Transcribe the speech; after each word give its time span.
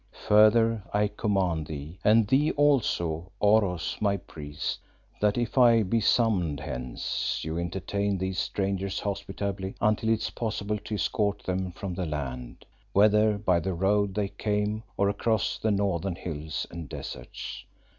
Further 0.27 0.81
I 0.91 1.09
command 1.09 1.67
thee, 1.67 1.99
and 2.03 2.27
thee 2.27 2.49
also, 2.53 3.31
Oros 3.39 3.97
my 4.01 4.17
priest, 4.17 4.79
that 5.19 5.37
if 5.37 5.59
I 5.59 5.83
be 5.83 5.99
summoned 6.01 6.59
hence 6.59 7.41
you 7.45 7.59
entertain 7.59 8.17
these 8.17 8.39
strangers 8.39 8.99
hospitably 8.99 9.75
until 9.79 10.09
it 10.09 10.13
is 10.21 10.31
possible 10.31 10.79
to 10.85 10.95
escort 10.95 11.43
them 11.43 11.71
from 11.71 11.93
the 11.93 12.07
land, 12.07 12.65
whether 12.93 13.37
by 13.37 13.59
the 13.59 13.75
road 13.75 14.15
they 14.15 14.29
came 14.29 14.81
or 14.97 15.07
across 15.07 15.59
the 15.59 15.69
northern 15.69 16.15
hills 16.15 16.65
and 16.71 16.89
deserts. 16.89 17.63